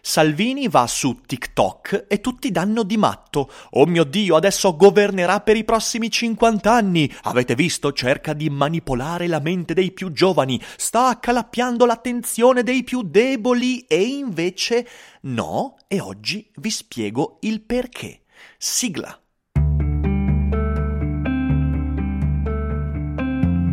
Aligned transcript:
Salvini 0.00 0.68
va 0.68 0.86
su 0.86 1.20
TikTok 1.26 2.06
e 2.08 2.20
tutti 2.20 2.50
danno 2.50 2.82
di 2.82 2.96
matto. 2.96 3.50
Oh 3.70 3.86
mio 3.86 4.04
Dio, 4.04 4.36
adesso 4.36 4.76
governerà 4.76 5.40
per 5.40 5.56
i 5.56 5.64
prossimi 5.64 6.10
50 6.10 6.72
anni. 6.72 7.12
Avete 7.22 7.54
visto? 7.54 7.92
Cerca 7.92 8.32
di 8.32 8.48
manipolare 8.50 9.26
la 9.26 9.40
mente 9.40 9.74
dei 9.74 9.92
più 9.92 10.12
giovani, 10.12 10.60
sta 10.76 11.08
accalappiando 11.08 11.86
l'attenzione 11.86 12.62
dei 12.62 12.84
più 12.84 13.02
deboli 13.02 13.80
e 13.86 14.02
invece 14.02 14.86
no, 15.22 15.76
e 15.86 16.00
oggi 16.00 16.50
vi 16.56 16.70
spiego 16.70 17.38
il 17.40 17.60
perché. 17.60 18.22
Sigla. 18.56 19.18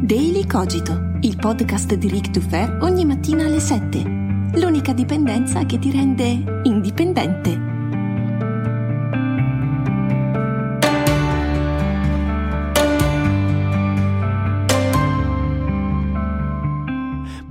Daily 0.07 0.45
Cogito, 0.47 1.17
il 1.21 1.35
podcast 1.35 1.93
di 1.95 2.07
Rick 2.07 2.29
Dufer 2.29 2.77
ogni 2.81 3.03
mattina 3.03 3.45
alle 3.45 3.59
7 3.59 4.26
l'unica 4.53 4.93
dipendenza 4.93 5.65
che 5.65 5.77
ti 5.77 5.91
rende 5.91 6.61
indipendente. 6.63 7.75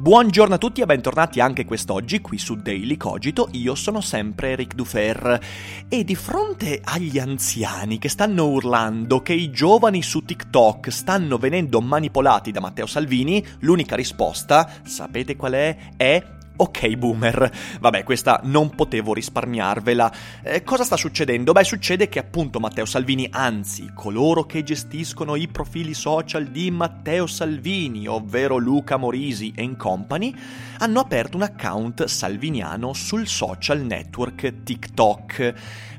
Buongiorno 0.06 0.55
a 0.55 0.59
tutti 0.59 0.83
e 0.83 0.87
bentornati 0.87 1.41
anche 1.41 1.65
quest'oggi 1.65 2.21
qui 2.21 2.39
su 2.39 2.55
Daily 2.55 2.97
Cogito, 2.97 3.49
io 3.53 3.75
sono 3.75 4.01
sempre 4.01 4.51
Eric 4.51 4.75
Dufer 4.75 5.41
e 5.89 6.05
di 6.05 6.15
fronte 6.15 6.81
agli 6.84 7.19
anziani 7.19 7.99
che 7.99 8.09
stanno 8.09 8.47
urlando 8.47 9.21
che 9.21 9.33
i 9.33 9.51
giovani 9.51 10.05
su 10.05 10.25
TikTok 10.25 10.93
stanno 10.93 11.39
venendo 11.39 11.81
manipolati 11.81 12.53
da 12.53 12.61
Matteo 12.61 12.87
Salvini, 12.87 13.45
l'unica 13.61 13.97
risposta, 13.97 14.71
sapete 14.84 15.34
qual 15.34 15.55
è? 15.55 15.77
È 15.97 16.36
Ok 16.59 16.95
boomer, 16.95 17.53
vabbè 17.81 18.03
questa 18.03 18.41
non 18.45 18.71
potevo 18.71 19.12
risparmiarvela. 19.12 20.11
Eh, 20.43 20.62
cosa 20.62 20.85
sta 20.85 20.97
succedendo? 20.97 21.53
Beh 21.53 21.65
succede 21.65 22.09
che 22.09 22.19
appunto 22.19 22.61
Matteo 22.61 22.87
Salvini, 22.87 23.29
anzi 23.31 23.91
coloro 23.95 24.45
che 24.45 24.62
gestiscono 24.62 25.37
i 25.37 25.49
profili 25.49 25.93
social 25.93 26.47
di 26.47 26.71
Matteo 26.71 27.27
Salvini, 27.27 28.07
ovvero 28.07 28.57
Luca 28.57 28.97
Morisi 28.97 29.53
e 29.55 29.77
Company, 29.77 30.34
hanno 30.79 31.01
aperto 31.01 31.37
un 31.37 31.43
account 31.43 32.05
salviniano 32.05 32.95
sul 32.95 33.27
social 33.27 33.83
network 33.83 34.62
TikTok. 34.62 35.55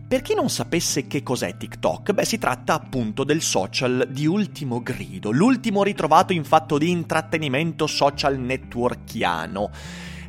Per 0.08 0.22
chi 0.22 0.34
non 0.34 0.50
sapesse 0.50 1.06
che 1.06 1.22
cos'è 1.22 1.56
TikTok, 1.56 2.14
beh 2.14 2.26
si 2.26 2.40
tratta 2.40 2.74
appunto 2.74 3.24
del 3.24 3.42
social 3.42 4.08
di 4.10 4.26
ultimo 4.26 4.82
grido, 4.82 5.30
l'ultimo 5.30 5.84
ritrovato 5.84 6.34
in 6.34 6.46
fatto 6.46 6.80
di 6.80 6.90
intrattenimento 6.90 7.86
social 7.86 8.40
networkiano 8.40 9.70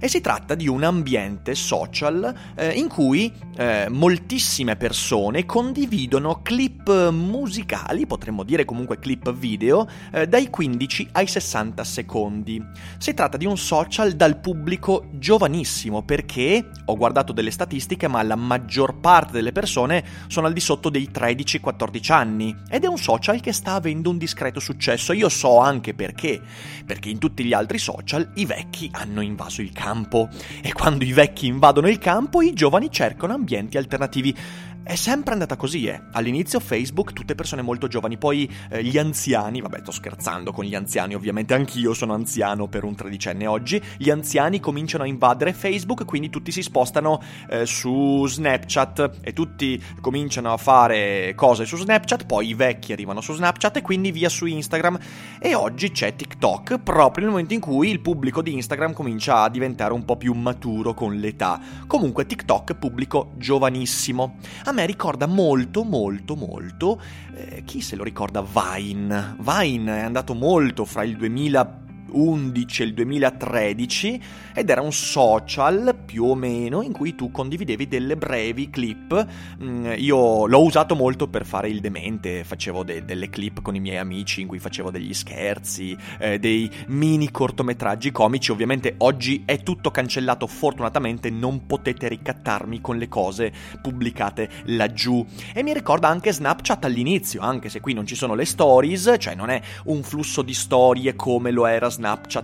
e 0.01 0.09
si 0.09 0.21
tratta 0.21 0.55
di 0.55 0.69
un 0.69 0.83
ambiente 0.83 1.55
social 1.55 2.35
eh, 2.55 2.71
in 2.71 2.89
cui 2.89 3.33
eh, 3.57 3.87
moltissime 3.89 4.77
persone 4.77 5.45
condividono 5.45 6.41
clip 6.43 7.11
musicali, 7.11 8.07
potremmo 8.07 8.45
dire 8.45 8.65
comunque 8.65 8.99
clip 8.99 9.33
video, 9.33 9.89
eh, 10.13 10.27
dai 10.27 10.49
15 10.51 11.09
ai 11.13 11.27
60 11.27 11.85
secondi. 11.85 12.65
Si 12.99 13.15
tratta 13.15 13.37
di 13.37 13.47
un 13.47 13.57
social 13.57 14.13
dal 14.13 14.39
pubblico 14.39 15.09
giovanissimo 15.13 16.03
perché 16.03 16.71
ho 16.85 16.97
guardato 16.97 17.33
delle 17.33 17.51
statistiche 17.51 18.09
ma 18.09 18.23
la 18.23 18.37
maggior 18.37 19.01
parte 19.01 19.33
delle 19.33 19.53
persone 19.53 20.05
sono 20.29 20.47
al 20.47 20.53
di 20.53 20.61
sotto 20.61 20.89
dei 20.89 21.11
13-14 21.13 22.13
anni 22.13 22.55
ed 22.69 22.85
è 22.85 22.87
un 22.87 22.99
social 22.99 23.41
che 23.41 23.53
sta 23.53 23.75
avendo 23.75 24.11
un 24.11 24.19
discreto 24.19 24.61
successo. 24.61 25.13
Io 25.13 25.29
so 25.29 25.59
anche 25.59 25.95
perché, 25.95 26.41
perché 26.87 27.09
in 27.09 27.19
tutti 27.19 27.45
gli 27.45 27.53
altri 27.53 27.79
social 27.79 28.31
i 28.35 28.47
vecchi 28.47 28.89
hanno 28.93 29.21
invaso 29.21 29.61
il 29.61 29.73
campo 29.73 29.88
campo 29.89 30.29
e 30.63 30.73
quando 30.73 31.05
i 31.05 31.13
vecchi 31.13 31.47
invadono 31.47 31.89
il 31.89 31.99
campo 31.99 32.43
i 32.43 32.53
giovani 32.53 32.91
cercano 32.91 33.33
ambienti 33.33 33.79
alternativi. 33.79 34.37
È 34.83 34.95
sempre 34.95 35.35
andata 35.35 35.57
così, 35.57 35.85
eh. 35.85 36.01
All'inizio 36.13 36.61
Facebook, 36.61 37.13
tutte 37.13 37.35
persone 37.35 37.61
molto 37.61 37.89
giovani, 37.89 38.17
poi 38.17 38.51
eh, 38.71 38.83
gli 38.83 38.97
anziani, 38.97 39.61
vabbè 39.61 39.81
sto 39.83 39.91
scherzando 39.91 40.51
con 40.51 40.65
gli 40.65 40.75
anziani, 40.75 41.15
ovviamente 41.15 41.53
anch'io 41.53 41.93
sono 41.93 42.15
anziano 42.15 42.69
per 42.69 42.85
un 42.85 42.95
tredicenne 42.95 43.47
oggi, 43.47 43.83
gli 43.99 44.09
anziani 44.09 44.61
cominciano 44.61 45.05
a 45.05 45.07
invadere 45.07 45.53
Facebook, 45.53 46.07
quindi 46.07 46.31
tutti 46.31 46.51
si 46.51 46.63
spostano 46.63 47.21
eh, 47.51 47.67
su 47.67 48.27
Snapchat 48.27 49.19
e 49.21 49.35
tutti 49.35 49.83
cominciano 50.01 50.55
a 50.55 50.57
fare 50.57 51.35
cose 51.37 51.67
su 51.67 51.77
Snapchat, 51.77 52.25
poi 52.25 52.49
i 52.49 52.55
vecchi 52.55 52.93
arrivano 52.93 53.21
su 53.21 53.35
Snapchat 53.35 53.77
e 53.77 53.83
quindi 53.83 54.11
via 54.11 54.31
su 54.31 54.47
Instagram 54.47 54.99
e 55.39 55.55
oggi 55.55 55.91
c'è 55.91 56.17
TikTok, 56.17 56.79
proprio 56.79 57.25
nel 57.25 57.33
momento 57.33 57.53
in 57.53 57.61
cui 57.61 57.91
il 57.91 58.01
pubblico 58.01 58.41
di 58.41 58.55
Instagram 58.55 58.95
comincia 58.95 59.43
a 59.43 59.51
diventare 59.51 59.93
un 59.93 60.07
po' 60.07 60.17
più 60.17 60.33
maturo 60.33 60.95
con 60.95 61.15
l'età. 61.17 61.61
Comunque 61.87 62.25
TikTok 62.25 62.75
pubblico 62.77 63.33
giovanissimo. 63.37 64.37
A 64.69 64.73
me 64.73 64.85
ricorda 64.85 65.25
molto, 65.25 65.83
molto, 65.83 66.37
molto. 66.37 67.01
Eh, 67.35 67.63
chi 67.65 67.81
se 67.81 67.97
lo 67.97 68.05
ricorda? 68.05 68.43
Vine. 68.43 69.35
Vine 69.39 70.01
è 70.01 70.03
andato 70.03 70.35
molto 70.35 70.85
fra 70.85 71.05
il 71.05 71.17
2000 71.17 71.88
2011 72.09 72.83
e 72.83 72.85
il 72.85 72.95
2013 72.95 74.23
ed 74.55 74.71
era 74.71 74.81
un 74.81 74.93
social 74.93 75.97
più 76.05 76.25
o 76.25 76.35
meno 76.35 76.83
in 76.83 76.93
cui 76.93 77.15
tu 77.15 77.31
condividevi 77.31 77.87
delle 77.87 78.17
brevi 78.17 78.71
clip. 78.71 79.27
Mm, 79.63 79.93
io 79.99 80.47
l'ho 80.47 80.63
usato 80.63 80.95
molto 80.95 81.29
per 81.29 81.45
fare 81.47 81.69
il 81.69 81.81
demente, 81.81 82.45
facevo 82.45 82.83
de- 82.83 83.05
delle 83.05 83.29
clip 83.29 83.63
con 83.63 83.75
i 83.75 83.81
miei 83.81 83.99
amici 83.99 84.41
in 84.41 84.49
cui 84.49 84.59
facevo 84.59 84.91
degli 84.91 85.15
scherzi, 85.15 85.97
eh, 86.19 86.39
dei 86.39 86.71
mini 86.89 87.31
cortometraggi 87.31 88.11
comici. 88.11 88.51
Ovviamente 88.51 88.95
oggi 88.99 89.43
è 89.45 89.63
tutto 89.63 89.91
cancellato, 89.91 90.47
fortunatamente 90.47 91.31
non 91.31 91.67
potete 91.67 92.09
ricattarmi 92.09 92.81
con 92.81 92.97
le 92.97 93.09
cose 93.09 93.53
pubblicate 93.81 94.49
laggiù. 94.65 95.25
E 95.53 95.63
mi 95.63 95.73
ricorda 95.73 96.09
anche 96.09 96.33
Snapchat 96.33 96.85
all'inizio, 96.85 97.41
anche 97.43 97.69
se 97.69 97.81
qui 97.81 97.93
non 97.93 98.07
ci 98.07 98.15
sono 98.15 98.35
le 98.35 98.45
stories, 98.45 99.17
cioè 99.19 99.35
non 99.35 99.51
è 99.51 99.61
un 99.85 100.03
flusso 100.03 100.43
di 100.43 100.55
storie 100.55 101.15
come 101.15 101.51
lo 101.51 101.67
era 101.67 101.89
Snapchat 101.89 101.98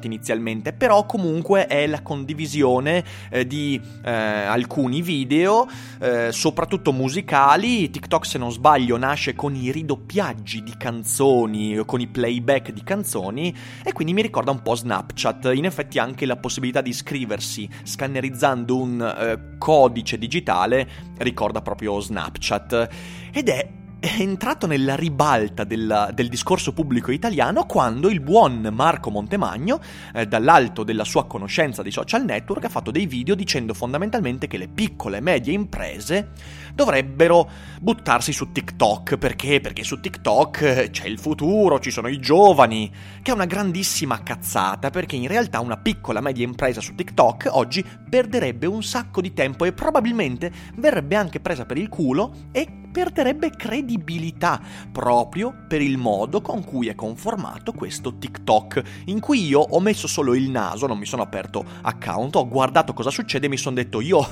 inizialmente, 0.05 0.73
però 0.73 1.07
comunque 1.07 1.67
è 1.67 1.87
la 1.87 2.03
condivisione 2.03 3.05
eh, 3.31 3.47
di 3.47 3.81
eh, 4.05 4.11
alcuni 4.11 5.03
video, 5.03 5.67
eh, 6.01 6.33
soprattutto 6.33 6.93
musicali. 6.93 7.91
TikTok, 7.91 8.27
se 8.27 8.39
non 8.39 8.51
sbaglio, 8.51 8.97
nasce 8.97 9.35
con 9.35 9.55
i 9.55 9.71
ridoppiaggi 9.71 10.63
di 10.63 10.75
canzoni, 10.77 11.81
con 11.85 12.01
i 12.01 12.07
playback 12.07 12.73
di 12.73 12.83
canzoni, 12.83 13.55
e 13.83 13.93
quindi 13.93 14.13
mi 14.13 14.23
ricorda 14.23 14.51
un 14.51 14.63
po' 14.63 14.75
Snapchat. 14.75 15.53
In 15.55 15.65
effetti 15.65 15.99
anche 15.99 16.27
la 16.27 16.37
possibilità 16.37 16.81
di 16.81 16.91
iscriversi 16.91 17.69
scannerizzando 17.83 18.77
un 18.77 19.01
eh, 19.01 19.57
codice 19.59 20.19
digitale 20.19 20.89
ricorda 21.19 21.61
proprio 21.63 22.01
Snapchat. 22.01 22.89
Ed 23.33 23.49
è 23.49 23.83
è 24.05 24.21
entrato 24.21 24.67
nella 24.67 24.97
ribalta 24.97 25.65
del, 25.65 26.11
del, 26.13 26.29
discorso 26.29 26.75
pubblico 26.75 27.11
italiano 27.11 27.65
quando 27.65 28.11
il 28.11 28.21
buon 28.21 28.69
Marco 28.71 29.09
Montemagno, 29.09 29.81
eh, 30.13 30.27
dall'alto 30.27 30.85
della 30.85 31.05
sua 31.05 31.27
conoscenza 31.27 31.81
dei 31.81 31.91
social 31.91 32.23
network, 32.23 32.67
ha 32.67 32.69
fatto 32.69 32.91
dei 32.91 33.07
video 33.07 33.35
dicendo 33.35 33.73
fondamentalmente 33.73 34.47
che 34.47 34.59
le 34.59 34.69
piccole 34.69 35.17
e 35.17 35.21
medie 35.23 35.55
imprese 35.55 36.33
dovrebbero 36.75 37.49
buttarsi 37.81 38.35
su 38.35 38.53
TikTok. 38.53 39.17
Perché? 39.17 39.61
Perché 39.61 39.83
su 39.85 39.99
TikTok 39.99 40.61
eh, 40.61 40.91
c'è 40.91 41.07
il 41.07 41.19
futuro, 41.19 41.81
ci 41.81 41.91
sono 41.91 42.09
i 42.09 42.21
giovani, 42.21 42.93
che 43.23 43.31
è 43.31 43.35
una 43.35 43.47
grandissima 43.47 44.23
cazzata, 44.23 44.91
perché 44.91 45.17
in 45.17 45.29
realtà 45.29 45.61
una 45.61 45.79
piccola 45.79 46.19
e 46.19 46.23
media 46.23 46.45
impresa 46.45 46.83
su 46.83 46.95
TikTok 46.95 47.49
oggi 47.53 47.83
perderebbe 48.11 48.67
un 48.67 48.83
sacco 48.83 49.23
di 49.23 49.33
tempo 49.33 49.65
e 49.65 49.73
probabilmente 49.73 50.53
verrebbe 50.75 51.17
anche 51.17 51.41
presa 51.41 51.65
per 51.65 51.79
il 51.79 51.89
culo 51.89 52.35
e 52.53 52.83
perderebbe 52.95 53.51
credibilità 53.51 54.61
proprio 54.93 55.53
per 55.67 55.83
il 55.83 55.99
modo 55.99 56.41
con 56.41 56.63
cui 56.63 56.87
è 56.87 56.95
conformato 56.95 57.73
questo 57.73 58.19
TikTok, 58.19 58.83
in 59.07 59.19
cui 59.19 59.45
io 59.45 59.59
ho 59.59 59.81
messo 59.81 60.07
solo 60.07 60.33
il 60.33 60.49
naso, 60.49 60.87
non 60.87 60.99
mi 60.99 61.05
sono 61.05 61.23
aperto 61.23 61.65
account, 61.83 62.37
ho 62.37 62.47
guardato 62.47 62.93
cosa 62.93 63.11
succede 63.11 63.47
e 63.47 63.49
mi 63.49 63.57
sono 63.57 63.75
detto 63.75 64.01
io, 64.01 64.25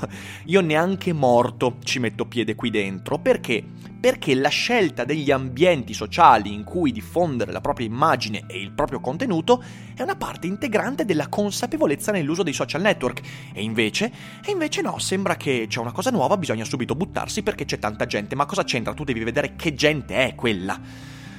io 0.47 0.61
neanche 0.61 1.12
morto 1.12 1.79
ci 1.82 1.99
metto 1.99 2.26
piede 2.26 2.55
qui 2.55 2.70
dentro, 2.70 3.19
perché? 3.19 3.64
Perché 4.02 4.34
la 4.34 4.49
scelta 4.49 5.04
degli 5.04 5.31
ambienti 5.31 5.94
sociali 5.94 6.52
in 6.52 6.64
cui 6.64 6.90
diffondere 6.90 7.52
la 7.52 7.60
propria 7.60 7.87
immagine 7.87 8.43
e 8.49 8.60
il 8.60 8.72
proprio 8.72 8.99
contenuto 8.99 9.62
è 9.94 10.02
una 10.02 10.16
parte 10.16 10.49
integrante 10.49 11.04
della 11.04 11.28
consapevolezza 11.28 12.10
nell'uso 12.10 12.43
dei 12.43 12.52
social 12.52 12.81
network. 12.81 13.20
E 13.52 13.62
invece, 13.62 14.12
e 14.44 14.50
invece 14.50 14.82
no, 14.82 14.99
sembra 14.99 15.37
che 15.37 15.66
c'è 15.69 15.78
una 15.78 15.93
cosa 15.93 16.10
nuova, 16.10 16.37
bisogna 16.37 16.64
subito 16.64 16.96
buttarsi 16.96 17.44
perché 17.44 17.64
c'è 17.64 17.78
tanta 17.78 18.04
gente. 18.06 18.34
Ma 18.34 18.44
cosa 18.44 18.64
c'entra? 18.64 18.93
Tu 18.93 19.04
devi 19.04 19.22
vedere 19.22 19.54
che 19.54 19.72
gente 19.72 20.16
è 20.16 20.34
quella. 20.34 20.81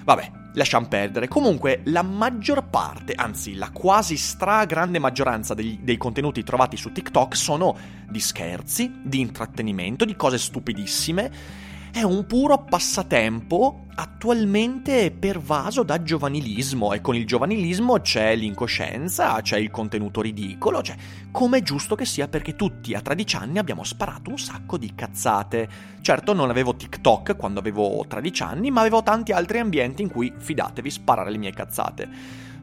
Vabbè, 0.05 0.31
lasciamo 0.53 0.87
perdere. 0.87 1.27
Comunque, 1.27 1.81
la 1.87 2.01
maggior 2.01 2.69
parte, 2.69 3.11
anzi 3.11 3.55
la 3.55 3.71
quasi 3.71 4.15
stragrande 4.15 4.99
maggioranza 4.99 5.53
dei, 5.53 5.79
dei, 5.81 5.97
contenuti 5.97 6.43
trovati 6.43 6.77
su 6.77 6.93
TikTok 6.93 7.35
sono 7.35 7.75
di 8.07 8.21
scherzi, 8.21 8.89
di 9.03 9.19
intrattenimento, 9.19 10.05
di 10.05 10.15
cose 10.15 10.37
stupidissime 10.37 11.63
è 11.93 12.01
un 12.01 12.25
puro 12.25 12.57
passatempo 12.57 13.85
attualmente 13.93 15.11
pervaso 15.11 15.83
da 15.83 16.01
giovanilismo 16.01 16.91
e 16.91 17.01
con 17.01 17.15
il 17.15 17.27
giovanilismo 17.27 18.01
c'è 18.01 18.35
l'incoscienza, 18.35 19.39
c'è 19.41 19.59
il 19.59 19.69
contenuto 19.69 20.19
ridicolo, 20.19 20.81
cioè 20.81 20.95
come 21.29 21.59
è 21.59 21.61
giusto 21.61 21.93
che 21.93 22.05
sia 22.05 22.27
perché 22.27 22.55
tutti 22.55 22.95
a 22.95 23.01
13 23.01 23.35
anni 23.35 23.59
abbiamo 23.59 23.83
sparato 23.83 24.31
un 24.31 24.39
sacco 24.39 24.79
di 24.79 24.95
cazzate. 24.95 25.69
Certo 26.01 26.33
non 26.33 26.49
avevo 26.49 26.75
TikTok 26.75 27.35
quando 27.35 27.59
avevo 27.59 28.03
13 28.07 28.41
anni, 28.41 28.71
ma 28.71 28.79
avevo 28.79 29.03
tanti 29.03 29.31
altri 29.31 29.59
ambienti 29.59 30.01
in 30.01 30.09
cui, 30.09 30.33
fidatevi, 30.35 30.89
sparare 30.89 31.29
le 31.29 31.37
mie 31.37 31.53
cazzate. 31.53 32.09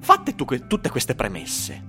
Fatte 0.00 0.34
tu- 0.34 0.66
tutte 0.66 0.90
queste 0.90 1.14
premesse, 1.14 1.82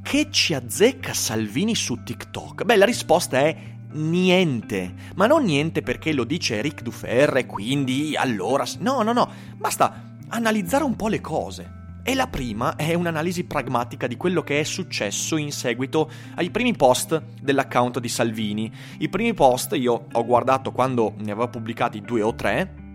che 0.00 0.28
ci 0.30 0.54
azzecca 0.54 1.12
Salvini 1.12 1.74
su 1.74 2.04
TikTok? 2.04 2.62
Beh, 2.62 2.76
la 2.76 2.84
risposta 2.84 3.40
è 3.40 3.76
niente. 3.92 4.94
Ma 5.14 5.26
non 5.26 5.44
niente 5.44 5.82
perché 5.82 6.12
lo 6.12 6.24
dice 6.24 6.56
Eric 6.56 6.82
Dufer 6.82 7.36
e 7.36 7.46
quindi 7.46 8.14
allora... 8.16 8.64
No, 8.80 9.02
no, 9.02 9.12
no, 9.12 9.30
basta 9.56 10.16
analizzare 10.28 10.84
un 10.84 10.96
po' 10.96 11.08
le 11.08 11.20
cose. 11.20 11.76
E 12.02 12.14
la 12.14 12.26
prima 12.26 12.74
è 12.74 12.94
un'analisi 12.94 13.44
pragmatica 13.44 14.06
di 14.06 14.16
quello 14.16 14.42
che 14.42 14.60
è 14.60 14.62
successo 14.62 15.36
in 15.36 15.52
seguito 15.52 16.10
ai 16.36 16.50
primi 16.50 16.74
post 16.74 17.22
dell'account 17.40 17.98
di 18.00 18.08
Salvini. 18.08 18.72
I 18.98 19.10
primi 19.10 19.34
post 19.34 19.74
io 19.74 20.06
ho 20.10 20.24
guardato 20.24 20.72
quando 20.72 21.12
ne 21.18 21.32
aveva 21.32 21.48
pubblicati 21.48 22.00
due 22.00 22.22
o 22.22 22.34
tre. 22.34 22.87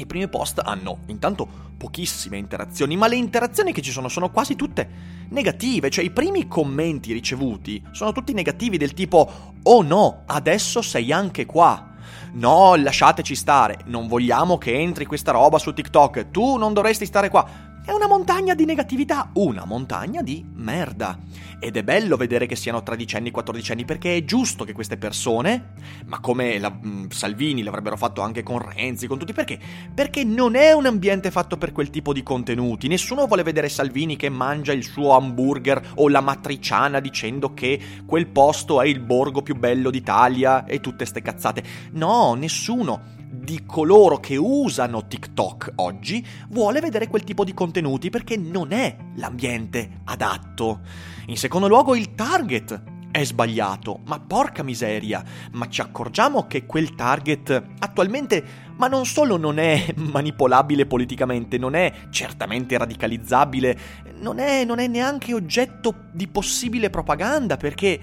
I 0.00 0.06
primi 0.06 0.28
post 0.28 0.60
hanno 0.64 1.00
intanto 1.06 1.46
pochissime 1.76 2.38
interazioni, 2.38 2.96
ma 2.96 3.06
le 3.06 3.16
interazioni 3.16 3.72
che 3.72 3.82
ci 3.82 3.90
sono 3.90 4.08
sono 4.08 4.30
quasi 4.30 4.56
tutte 4.56 4.88
negative, 5.28 5.90
cioè 5.90 6.04
i 6.04 6.10
primi 6.10 6.48
commenti 6.48 7.12
ricevuti 7.12 7.82
sono 7.92 8.12
tutti 8.12 8.32
negativi 8.32 8.78
del 8.78 8.94
tipo 8.94 9.52
oh 9.62 9.82
no, 9.82 10.22
adesso 10.26 10.82
sei 10.82 11.12
anche 11.12 11.44
qua. 11.46 11.88
No, 12.32 12.76
lasciateci 12.76 13.34
stare, 13.34 13.80
non 13.86 14.06
vogliamo 14.06 14.56
che 14.56 14.72
entri 14.74 15.04
questa 15.04 15.32
roba 15.32 15.58
su 15.58 15.72
TikTok, 15.72 16.30
tu 16.30 16.56
non 16.56 16.72
dovresti 16.72 17.04
stare 17.04 17.28
qua. 17.28 17.69
È 17.82 17.92
una 17.92 18.06
montagna 18.06 18.54
di 18.54 18.66
negatività, 18.66 19.30
una 19.34 19.64
montagna 19.64 20.20
di 20.20 20.44
merda. 20.54 21.18
Ed 21.58 21.78
è 21.78 21.82
bello 21.82 22.16
vedere 22.16 22.44
che 22.44 22.54
siano 22.54 22.82
tredicenni, 22.82 23.30
quattordicenni, 23.30 23.86
perché 23.86 24.16
è 24.18 24.24
giusto 24.24 24.64
che 24.64 24.74
queste 24.74 24.98
persone, 24.98 25.72
ma 26.04 26.20
come 26.20 26.58
la, 26.58 26.70
mm, 26.70 27.08
Salvini 27.08 27.62
l'avrebbero 27.62 27.96
fatto 27.96 28.20
anche 28.20 28.42
con 28.42 28.58
Renzi, 28.58 29.06
con 29.06 29.18
tutti, 29.18 29.32
perché? 29.32 29.58
Perché 29.94 30.24
non 30.24 30.56
è 30.56 30.72
un 30.72 30.84
ambiente 30.84 31.30
fatto 31.30 31.56
per 31.56 31.72
quel 31.72 31.88
tipo 31.88 32.12
di 32.12 32.22
contenuti. 32.22 32.86
Nessuno 32.86 33.26
vuole 33.26 33.42
vedere 33.42 33.70
Salvini 33.70 34.16
che 34.16 34.28
mangia 34.28 34.72
il 34.72 34.84
suo 34.84 35.16
hamburger 35.16 35.92
o 35.96 36.08
la 36.10 36.20
matriciana 36.20 37.00
dicendo 37.00 37.54
che 37.54 37.80
quel 38.04 38.26
posto 38.26 38.82
è 38.82 38.86
il 38.86 39.00
borgo 39.00 39.40
più 39.40 39.56
bello 39.56 39.90
d'Italia 39.90 40.66
e 40.66 40.80
tutte 40.80 41.06
ste 41.06 41.22
cazzate. 41.22 41.62
No, 41.92 42.34
nessuno 42.34 43.19
di 43.40 43.64
coloro 43.64 44.18
che 44.18 44.36
usano 44.36 45.06
TikTok 45.06 45.72
oggi 45.76 46.24
vuole 46.50 46.80
vedere 46.80 47.08
quel 47.08 47.24
tipo 47.24 47.44
di 47.44 47.54
contenuti 47.54 48.10
perché 48.10 48.36
non 48.36 48.72
è 48.72 48.96
l'ambiente 49.16 50.00
adatto. 50.04 50.80
In 51.26 51.36
secondo 51.36 51.66
luogo 51.66 51.94
il 51.94 52.14
target 52.14 52.82
è 53.10 53.24
sbagliato, 53.24 54.00
ma 54.06 54.20
porca 54.20 54.62
miseria, 54.62 55.24
ma 55.52 55.68
ci 55.68 55.80
accorgiamo 55.80 56.46
che 56.46 56.64
quel 56.64 56.94
target 56.94 57.62
attualmente 57.78 58.68
ma 58.76 58.86
non 58.86 59.04
solo 59.04 59.36
non 59.36 59.58
è 59.58 59.92
manipolabile 59.96 60.86
politicamente, 60.86 61.58
non 61.58 61.74
è 61.74 61.92
certamente 62.10 62.78
radicalizzabile, 62.78 63.78
non 64.20 64.38
è, 64.38 64.64
non 64.64 64.78
è 64.78 64.86
neanche 64.86 65.34
oggetto 65.34 66.06
di 66.12 66.28
possibile 66.28 66.88
propaganda 66.88 67.56
perché 67.56 68.00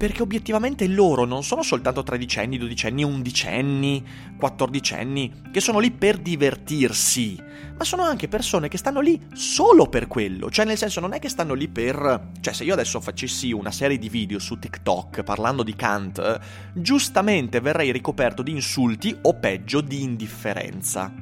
perché 0.00 0.22
obiettivamente 0.22 0.88
loro 0.88 1.26
non 1.26 1.44
sono 1.44 1.62
soltanto 1.62 2.02
tredicenni, 2.02 2.56
dodicenni, 2.56 3.04
undicenni, 3.04 4.02
quattordicenni, 4.38 5.42
che 5.52 5.60
sono 5.60 5.78
lì 5.78 5.90
per 5.90 6.16
divertirsi, 6.16 7.38
ma 7.76 7.84
sono 7.84 8.04
anche 8.04 8.26
persone 8.26 8.68
che 8.68 8.78
stanno 8.78 9.00
lì 9.00 9.20
solo 9.34 9.90
per 9.90 10.06
quello, 10.06 10.48
cioè 10.48 10.64
nel 10.64 10.78
senso 10.78 11.00
non 11.00 11.12
è 11.12 11.18
che 11.18 11.28
stanno 11.28 11.52
lì 11.52 11.68
per... 11.68 12.30
cioè 12.40 12.54
se 12.54 12.64
io 12.64 12.72
adesso 12.72 12.98
facessi 12.98 13.52
una 13.52 13.70
serie 13.70 13.98
di 13.98 14.08
video 14.08 14.38
su 14.38 14.58
TikTok 14.58 15.22
parlando 15.22 15.62
di 15.62 15.76
Kant, 15.76 16.40
giustamente 16.72 17.60
verrei 17.60 17.92
ricoperto 17.92 18.40
di 18.40 18.52
insulti 18.52 19.14
o 19.20 19.34
peggio 19.34 19.82
di 19.82 20.00
indifferenza. 20.00 21.12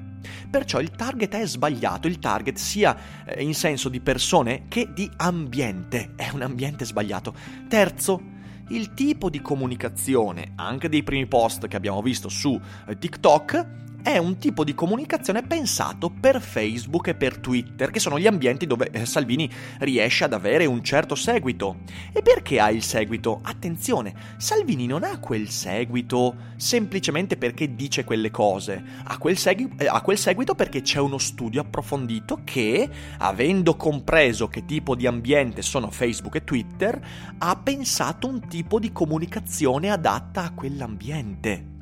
Perciò 0.49 0.79
il 0.79 0.93
target 0.93 1.35
è 1.35 1.47
sbagliato, 1.49 2.07
il 2.07 2.21
target 2.21 2.57
sia 2.57 2.97
eh, 3.27 3.43
in 3.43 3.55
senso 3.55 3.89
di 3.89 3.99
persone 3.99 4.67
che 4.69 4.93
di 4.95 5.11
ambiente, 5.17 6.13
è 6.15 6.29
un 6.33 6.43
ambiente 6.43 6.85
sbagliato. 6.85 7.35
Terzo, 7.69 8.37
il 8.69 8.95
tipo 8.95 9.31
di 9.31 9.41
comunicazione, 9.41 10.53
anche 10.57 10.89
dei 10.89 11.03
primi 11.03 11.27
post 11.27 11.67
che 11.69 11.77
abbiamo 11.77 12.03
visto 12.03 12.29
su 12.29 12.61
eh, 12.87 12.99
TikTok, 12.99 13.67
è 14.09 14.17
un 14.17 14.39
tipo 14.39 14.65
di 14.65 14.75
comunicazione 14.75 15.43
pensato 15.43 16.09
per 16.09 16.41
Facebook 16.41 17.09
e 17.09 17.15
per 17.15 17.37
Twitter, 17.37 17.91
che 17.91 18.01
sono 18.01 18.19
gli 18.19 18.27
ambienti 18.27 18.67
dove 18.67 18.89
eh, 18.91 19.05
Salvini 19.05 19.51
riesce 19.81 20.25
ad 20.25 20.33
avere 20.33 20.65
un 20.65 20.83
certo 20.83 21.15
seguito. 21.15 21.81
E 22.13 22.23
perché 22.23 22.59
ha 22.59 22.71
il 22.71 22.83
seguito? 22.83 23.41
Attenzione, 23.43 24.15
Salvini 24.39 24.87
non 24.87 25.05
ha 25.05 25.19
quel 25.19 25.51
seguito 25.51 26.35
semplicemente 26.57 27.37
perché 27.37 27.75
dice 27.75 28.05
quelle 28.05 28.31
cose, 28.31 28.83
ha 29.05 29.19
quel, 29.19 29.37
segui- 29.37 29.75
eh, 29.77 29.87
ha 29.87 30.01
quel 30.01 30.17
seguito 30.17 30.55
perché 30.55 30.81
c'è 30.81 30.99
uno 31.01 31.19
studio 31.19 31.61
approfondito 31.61 32.41
che, 32.45 32.89
avendo 33.19 33.77
compreso 33.77 34.49
che 34.49 34.65
tipo 34.65 34.95
di 34.95 35.07
ambiente 35.07 35.61
sono 35.61 35.91
Facebook 35.91 36.37
e 36.37 36.45
Twitter, 36.45 36.99
ha 37.37 37.57
pensato 37.57 38.27
un 38.27 38.49
tipo 38.49 38.79
di 38.79 38.91
comunicazione 38.91 39.91
adatta 39.91 40.45
a 40.45 40.53
quell'ambiente. 40.55 41.77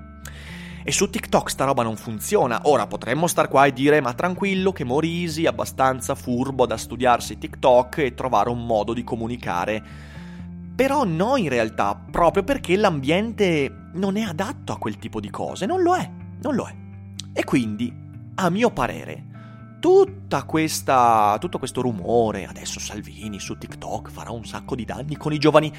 E 0.88 0.92
su 0.92 1.10
TikTok 1.10 1.50
sta 1.50 1.64
roba 1.64 1.82
non 1.82 1.96
funziona. 1.96 2.60
Ora 2.62 2.86
potremmo 2.86 3.26
star 3.26 3.48
qua 3.48 3.66
e 3.66 3.72
dire 3.72 4.00
ma 4.00 4.14
tranquillo 4.14 4.70
che 4.70 4.84
Morisi 4.84 5.42
è 5.42 5.48
abbastanza 5.48 6.14
furbo 6.14 6.64
da 6.64 6.76
studiarsi 6.76 7.38
TikTok 7.38 7.98
e 7.98 8.14
trovare 8.14 8.50
un 8.50 8.64
modo 8.64 8.92
di 8.92 9.02
comunicare. 9.02 9.82
Però 10.76 11.02
no 11.02 11.34
in 11.34 11.48
realtà, 11.48 12.00
proprio 12.08 12.44
perché 12.44 12.76
l'ambiente 12.76 13.88
non 13.94 14.16
è 14.16 14.22
adatto 14.22 14.72
a 14.72 14.78
quel 14.78 14.96
tipo 14.96 15.18
di 15.18 15.28
cose, 15.28 15.66
non 15.66 15.82
lo 15.82 15.96
è, 15.96 16.08
non 16.40 16.54
lo 16.54 16.68
è. 16.68 16.74
E 17.32 17.42
quindi, 17.42 17.92
a 18.36 18.48
mio 18.48 18.70
parere, 18.70 19.24
tutta 19.80 20.44
questa, 20.44 21.36
tutto 21.40 21.58
questo 21.58 21.80
rumore, 21.80 22.46
adesso 22.46 22.78
Salvini 22.78 23.40
su 23.40 23.58
TikTok 23.58 24.08
farà 24.08 24.30
un 24.30 24.44
sacco 24.44 24.76
di 24.76 24.84
danni 24.84 25.16
con 25.16 25.32
i 25.32 25.38
giovani, 25.38 25.72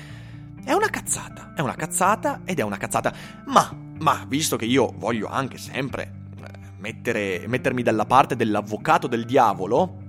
è 0.66 0.74
una 0.74 0.90
cazzata, 0.90 1.54
è 1.56 1.62
una 1.62 1.76
cazzata 1.76 2.42
ed 2.44 2.60
è 2.60 2.62
una 2.62 2.76
cazzata, 2.76 3.14
ma 3.46 3.86
ma 4.00 4.26
visto 4.28 4.56
che 4.56 4.66
io 4.66 4.94
voglio 4.98 5.28
anche 5.28 5.58
sempre 5.58 6.30
eh, 6.38 6.72
mettere, 6.78 7.46
mettermi 7.48 7.82
dalla 7.82 8.06
parte 8.06 8.36
dell'avvocato 8.36 9.08
del 9.08 9.26
diavolo, 9.26 10.06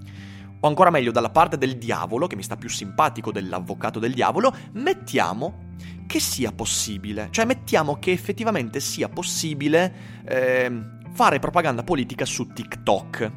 o 0.60 0.66
ancora 0.66 0.90
meglio 0.90 1.12
dalla 1.12 1.30
parte 1.30 1.56
del 1.56 1.78
diavolo, 1.78 2.26
che 2.26 2.36
mi 2.36 2.42
sta 2.42 2.56
più 2.56 2.68
simpatico 2.68 3.30
dell'avvocato 3.30 3.98
del 3.98 4.12
diavolo, 4.12 4.52
mettiamo 4.72 5.66
che 6.06 6.20
sia 6.20 6.52
possibile, 6.52 7.28
cioè 7.30 7.44
mettiamo 7.44 7.98
che 7.98 8.12
effettivamente 8.12 8.80
sia 8.80 9.08
possibile 9.08 10.22
eh, 10.24 10.82
fare 11.12 11.38
propaganda 11.38 11.84
politica 11.84 12.24
su 12.24 12.48
TikTok. 12.52 13.32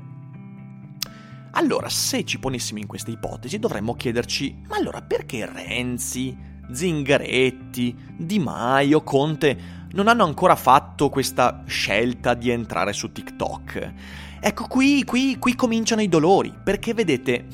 Allora, 1.51 1.89
se 1.89 2.24
ci 2.24 2.39
ponessimo 2.39 2.79
in 2.79 2.88
questa 2.88 3.12
ipotesi, 3.12 3.60
dovremmo 3.60 3.96
chiederci, 3.96 4.63
ma 4.70 4.77
allora 4.77 5.01
perché 5.01 5.46
Renzi, 5.46 6.36
Zingaretti, 6.72 7.96
Di 8.17 8.39
Maio, 8.39 9.03
Conte 9.03 9.81
non 9.93 10.07
hanno 10.07 10.24
ancora 10.24 10.55
fatto 10.55 11.10
questa 11.10 11.63
scelta 11.65 12.33
di 12.33 12.50
entrare 12.50 12.93
su 12.93 13.12
TikTok. 13.12 13.93
Ecco, 14.39 14.67
qui, 14.67 15.03
qui, 15.03 15.38
qui 15.38 15.55
cominciano 15.55 16.01
i 16.01 16.10
dolori, 16.10 16.53
perché 16.63 16.93
vedete, 16.93 17.45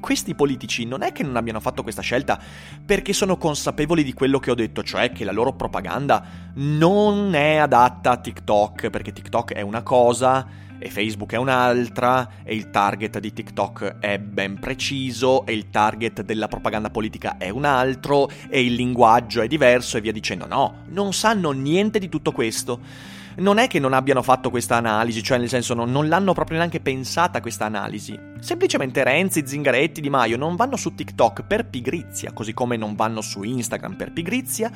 questi 0.00 0.34
politici 0.34 0.84
non 0.84 1.02
è 1.02 1.10
che 1.10 1.24
non 1.24 1.36
abbiano 1.36 1.58
fatto 1.58 1.82
questa 1.82 2.02
scelta 2.02 2.38
perché 2.84 3.12
sono 3.12 3.36
consapevoli 3.36 4.04
di 4.04 4.12
quello 4.12 4.38
che 4.38 4.50
ho 4.52 4.54
detto, 4.54 4.82
cioè 4.82 5.10
che 5.10 5.24
la 5.24 5.32
loro 5.32 5.54
propaganda 5.54 6.24
non 6.54 7.34
è 7.34 7.56
adatta 7.56 8.12
a 8.12 8.16
TikTok, 8.16 8.90
perché 8.90 9.12
TikTok 9.12 9.54
è 9.54 9.62
una 9.62 9.82
cosa 9.82 10.46
e 10.78 10.90
Facebook 10.90 11.32
è 11.32 11.36
un'altra, 11.36 12.28
e 12.44 12.54
il 12.54 12.70
target 12.70 13.18
di 13.18 13.32
TikTok 13.32 13.98
è 13.98 14.18
ben 14.18 14.58
preciso, 14.58 15.46
e 15.46 15.52
il 15.52 15.70
target 15.70 16.22
della 16.22 16.48
propaganda 16.48 16.90
politica 16.90 17.36
è 17.38 17.48
un 17.48 17.64
altro, 17.64 18.28
e 18.48 18.64
il 18.64 18.74
linguaggio 18.74 19.42
è 19.42 19.46
diverso, 19.46 19.96
e 19.96 20.00
via 20.00 20.12
dicendo. 20.12 20.46
No, 20.46 20.84
non 20.88 21.12
sanno 21.12 21.50
niente 21.52 21.98
di 21.98 22.08
tutto 22.08 22.32
questo 22.32 23.14
non 23.36 23.58
è 23.58 23.66
che 23.66 23.78
non 23.78 23.92
abbiano 23.92 24.22
fatto 24.22 24.50
questa 24.50 24.76
analisi, 24.76 25.22
cioè 25.22 25.38
nel 25.38 25.48
senso 25.48 25.74
non, 25.74 25.90
non 25.90 26.08
l'hanno 26.08 26.32
proprio 26.32 26.58
neanche 26.58 26.80
pensata 26.80 27.40
questa 27.40 27.66
analisi. 27.66 28.18
Semplicemente 28.40 29.02
Renzi, 29.02 29.46
Zingaretti, 29.46 30.00
Di 30.00 30.10
Maio 30.10 30.36
non 30.36 30.56
vanno 30.56 30.76
su 30.76 30.94
TikTok 30.94 31.44
per 31.44 31.68
pigrizia, 31.68 32.32
così 32.32 32.52
come 32.54 32.76
non 32.76 32.94
vanno 32.94 33.20
su 33.20 33.42
Instagram 33.42 33.96
per 33.96 34.12
pigrizia, 34.12 34.70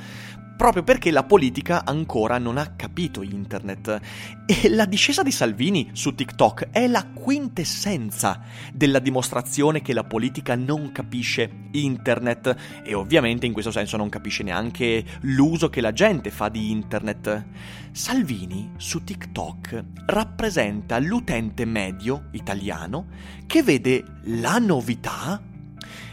proprio 0.61 0.83
perché 0.83 1.11
la 1.11 1.23
politica 1.23 1.87
ancora 1.87 2.37
non 2.37 2.59
ha 2.59 2.75
capito 2.76 3.23
internet. 3.23 3.99
E 4.45 4.69
la 4.69 4.85
discesa 4.85 5.23
di 5.23 5.31
Salvini 5.31 5.88
su 5.93 6.14
TikTok 6.14 6.69
è 6.71 6.87
la 6.87 7.07
quintessenza 7.07 8.43
della 8.71 8.99
dimostrazione 8.99 9.81
che 9.81 9.95
la 9.95 10.05
politica 10.05 10.57
non 10.57 10.93
capisce 10.93 11.69
internet 11.71 12.83
e 12.85 12.93
ovviamente 12.93 13.47
in 13.47 13.55
questo 13.55 13.71
senso 13.71 13.97
non 13.97 14.11
capisce 14.11 14.43
neanche 14.43 15.02
l'uso 15.21 15.71
che 15.71 15.81
la 15.81 15.93
gente 15.93 16.31
fa 16.31 16.50
di 16.50 16.71
internet. 16.71 17.47
Salvini 17.93 18.73
su 18.76 19.02
TikTok 19.02 19.85
rappresenta 20.07 20.99
l'utente 20.99 21.64
medio 21.64 22.29
italiano 22.33 23.07
che 23.50 23.64
vede 23.64 24.04
la 24.26 24.61
novità 24.61 25.42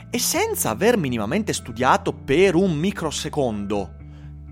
e 0.10 0.18
senza 0.18 0.72
aver 0.72 0.98
minimamente 0.98 1.54
studiato 1.54 2.12
per 2.12 2.56
un 2.56 2.76
microsecondo 2.76 3.94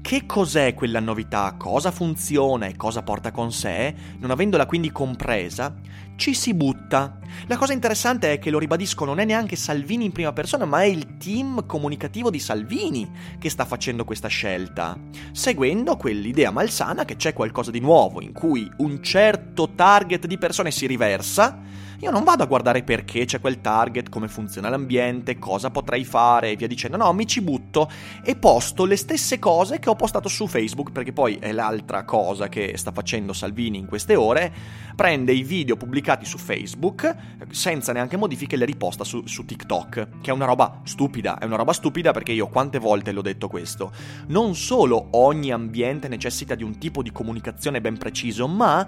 che 0.03 0.27
cos'è 0.27 0.75
quella 0.75 0.99
novità, 0.99 1.55
cosa 1.57 1.89
funziona 1.89 2.67
e 2.67 2.75
cosa 2.75 3.01
porta 3.01 3.31
con 3.31 3.51
sé, 3.51 3.91
non 4.19 4.29
avendola 4.29 4.67
quindi 4.67 4.91
compresa, 4.91 5.73
ci 6.15 6.35
si 6.35 6.53
butta. 6.53 7.17
La 7.47 7.57
cosa 7.57 7.73
interessante 7.73 8.33
è 8.33 8.37
che 8.37 8.51
lo 8.51 8.59
ribadisco, 8.59 9.03
non 9.03 9.17
è 9.17 9.25
neanche 9.25 9.55
Salvini 9.55 10.05
in 10.05 10.11
prima 10.11 10.31
persona, 10.31 10.65
ma 10.65 10.83
è 10.83 10.85
il 10.85 11.17
team 11.17 11.65
comunicativo 11.65 12.29
di 12.29 12.37
Salvini 12.37 13.09
che 13.39 13.49
sta 13.49 13.65
facendo 13.65 14.03
questa 14.03 14.27
scelta, 14.27 14.95
seguendo 15.31 15.97
quell'idea 15.97 16.51
malsana 16.51 17.03
che 17.03 17.15
c'è 17.15 17.33
qualcosa 17.33 17.71
di 17.71 17.79
nuovo, 17.79 18.21
in 18.21 18.31
cui 18.31 18.71
un 18.77 19.01
certo 19.01 19.71
target 19.73 20.27
di 20.27 20.37
persone 20.37 20.69
si 20.69 20.85
riversa 20.85 21.84
io 22.05 22.11
non 22.11 22.23
vado 22.23 22.43
a 22.43 22.45
guardare 22.45 22.83
perché 22.83 23.25
c'è 23.25 23.41
quel 23.41 23.61
target, 23.61 24.09
come 24.09 24.27
funziona 24.27 24.69
l'ambiente, 24.69 25.39
cosa 25.39 25.71
potrei 25.71 26.05
fare 26.05 26.51
e 26.51 26.55
via 26.55 26.67
dicendo. 26.67 26.97
No, 26.97 27.11
mi 27.13 27.25
ci 27.25 27.41
butto 27.41 27.89
e 28.23 28.35
posto 28.35 28.85
le 28.85 28.95
stesse 28.95 29.39
cose 29.39 29.79
che 29.79 29.89
ho 29.89 29.95
postato 29.95 30.29
su 30.29 30.45
Facebook, 30.45 30.91
perché 30.91 31.13
poi 31.13 31.37
è 31.39 31.51
l'altra 31.51 32.03
cosa 32.03 32.47
che 32.47 32.77
sta 32.77 32.91
facendo 32.91 33.33
Salvini 33.33 33.79
in 33.79 33.87
queste 33.87 34.15
ore. 34.15 34.53
Prende 34.95 35.33
i 35.33 35.41
video 35.41 35.77
pubblicati 35.77 36.25
su 36.25 36.37
Facebook 36.37 37.15
senza 37.49 37.91
neanche 37.91 38.17
modifiche 38.17 38.53
e 38.53 38.59
le 38.59 38.65
riposta 38.65 39.03
su, 39.03 39.25
su 39.25 39.43
TikTok, 39.43 40.21
che 40.21 40.29
è 40.29 40.33
una 40.33 40.45
roba 40.45 40.81
stupida. 40.83 41.39
È 41.39 41.45
una 41.45 41.55
roba 41.55 41.73
stupida 41.73 42.11
perché 42.11 42.33
io 42.33 42.47
quante 42.49 42.77
volte 42.77 43.13
l'ho 43.13 43.23
detto 43.23 43.47
questo. 43.47 43.91
Non 44.27 44.53
solo 44.53 45.07
ogni 45.13 45.51
ambiente 45.51 46.07
necessita 46.07 46.53
di 46.53 46.63
un 46.63 46.77
tipo 46.77 47.01
di 47.01 47.11
comunicazione 47.11 47.81
ben 47.81 47.97
preciso, 47.97 48.47
ma 48.47 48.87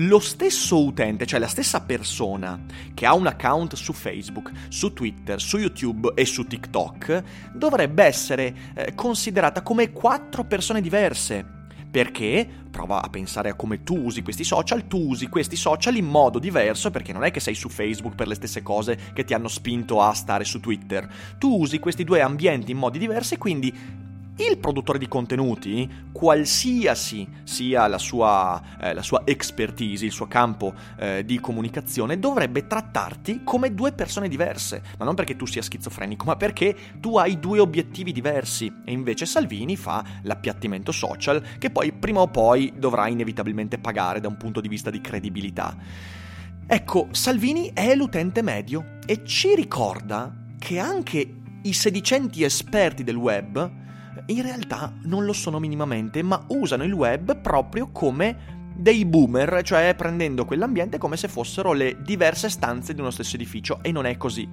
lo 0.00 0.18
stesso 0.18 0.84
utente, 0.84 1.24
cioè 1.26 1.38
la 1.38 1.46
stessa 1.46 1.80
persona 1.80 2.55
che 2.94 3.06
ha 3.06 3.14
un 3.14 3.26
account 3.26 3.74
su 3.74 3.92
Facebook, 3.92 4.50
su 4.68 4.92
Twitter, 4.92 5.40
su 5.40 5.58
YouTube 5.58 6.12
e 6.14 6.24
su 6.24 6.46
TikTok, 6.46 7.22
dovrebbe 7.52 8.04
essere 8.04 8.54
eh, 8.74 8.94
considerata 8.94 9.62
come 9.62 9.92
quattro 9.92 10.44
persone 10.44 10.80
diverse. 10.80 11.54
Perché, 11.90 12.46
prova 12.70 13.02
a 13.02 13.08
pensare 13.08 13.48
a 13.48 13.54
come 13.54 13.82
tu 13.82 13.96
usi 13.96 14.20
questi 14.20 14.44
social, 14.44 14.86
tu 14.86 14.98
usi 14.98 15.28
questi 15.28 15.56
social 15.56 15.96
in 15.96 16.04
modo 16.04 16.38
diverso 16.38 16.90
perché 16.90 17.12
non 17.14 17.24
è 17.24 17.30
che 17.30 17.40
sei 17.40 17.54
su 17.54 17.70
Facebook 17.70 18.14
per 18.14 18.28
le 18.28 18.34
stesse 18.34 18.62
cose 18.62 18.98
che 19.14 19.24
ti 19.24 19.32
hanno 19.32 19.48
spinto 19.48 20.02
a 20.02 20.12
stare 20.12 20.44
su 20.44 20.60
Twitter. 20.60 21.08
Tu 21.38 21.48
usi 21.48 21.78
questi 21.78 22.04
due 22.04 22.20
ambienti 22.20 22.72
in 22.72 22.76
modi 22.76 22.98
diversi, 22.98 23.38
quindi 23.38 24.04
il 24.38 24.58
produttore 24.58 24.98
di 24.98 25.08
contenuti, 25.08 25.88
qualsiasi 26.12 27.26
sia 27.44 27.86
la 27.86 27.98
sua, 27.98 28.62
eh, 28.80 28.92
la 28.92 29.02
sua 29.02 29.22
expertise, 29.24 30.04
il 30.04 30.12
suo 30.12 30.26
campo 30.26 30.74
eh, 30.98 31.24
di 31.24 31.40
comunicazione, 31.40 32.18
dovrebbe 32.18 32.66
trattarti 32.66 33.42
come 33.44 33.74
due 33.74 33.92
persone 33.92 34.28
diverse, 34.28 34.82
ma 34.98 35.04
non 35.04 35.14
perché 35.14 35.36
tu 35.36 35.46
sia 35.46 35.62
schizofrenico, 35.62 36.26
ma 36.26 36.36
perché 36.36 36.76
tu 37.00 37.16
hai 37.16 37.38
due 37.38 37.60
obiettivi 37.60 38.12
diversi 38.12 38.70
e 38.84 38.92
invece 38.92 39.24
Salvini 39.24 39.76
fa 39.76 40.04
l'appiattimento 40.22 40.92
social 40.92 41.42
che 41.58 41.70
poi 41.70 41.92
prima 41.92 42.20
o 42.20 42.28
poi 42.28 42.74
dovrà 42.76 43.08
inevitabilmente 43.08 43.78
pagare 43.78 44.20
da 44.20 44.28
un 44.28 44.36
punto 44.36 44.60
di 44.60 44.68
vista 44.68 44.90
di 44.90 45.00
credibilità. 45.00 45.76
Ecco, 46.66 47.08
Salvini 47.12 47.70
è 47.72 47.94
l'utente 47.94 48.42
medio 48.42 48.98
e 49.06 49.24
ci 49.24 49.54
ricorda 49.54 50.34
che 50.58 50.78
anche 50.78 51.34
i 51.62 51.72
sedicenti 51.72 52.42
esperti 52.42 53.04
del 53.04 53.16
web 53.16 53.84
in 54.26 54.42
realtà 54.42 54.92
non 55.02 55.24
lo 55.24 55.32
sono 55.32 55.58
minimamente, 55.58 56.22
ma 56.22 56.44
usano 56.48 56.84
il 56.84 56.92
web 56.92 57.40
proprio 57.40 57.90
come 57.92 58.54
dei 58.74 59.04
boomer, 59.04 59.62
cioè 59.62 59.94
prendendo 59.94 60.44
quell'ambiente 60.44 60.98
come 60.98 61.16
se 61.16 61.28
fossero 61.28 61.72
le 61.72 61.96
diverse 62.02 62.48
stanze 62.48 62.94
di 62.94 63.00
uno 63.00 63.10
stesso 63.10 63.36
edificio 63.36 63.78
e 63.82 63.92
non 63.92 64.06
è 64.06 64.16
così. 64.16 64.48